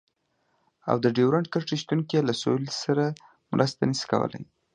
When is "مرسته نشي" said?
3.53-4.05